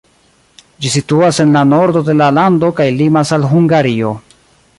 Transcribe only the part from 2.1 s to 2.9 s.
la lando kaj